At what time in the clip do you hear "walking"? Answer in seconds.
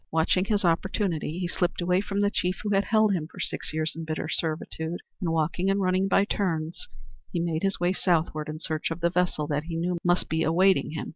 5.31-5.69